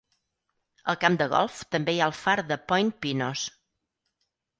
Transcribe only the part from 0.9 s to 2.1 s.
Al camp de golf també hi ha